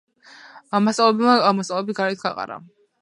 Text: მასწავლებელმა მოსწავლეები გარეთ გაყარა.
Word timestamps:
მასწავლებელმა 0.87 1.53
მოსწავლეები 1.59 1.97
გარეთ 2.01 2.25
გაყარა. 2.27 2.59